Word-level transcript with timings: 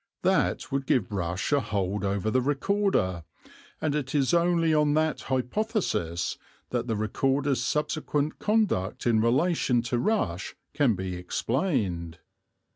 That 0.23 0.71
would 0.71 0.87
give 0.87 1.11
Rush 1.11 1.51
a 1.51 1.59
hold 1.59 2.03
over 2.03 2.31
the 2.31 2.41
Recorder, 2.41 3.23
and 3.79 3.93
it 3.93 4.15
is 4.15 4.33
only 4.33 4.73
on 4.73 4.95
that 4.95 5.21
hypothesis 5.21 6.39
that 6.71 6.87
the 6.87 6.95
Recorder's 6.95 7.63
subsequent 7.63 8.39
conduct 8.39 9.05
in 9.05 9.21
relation 9.21 9.83
to 9.83 9.99
Rush 9.99 10.55
can 10.73 10.95
be 10.95 11.13
explained. 11.15 12.17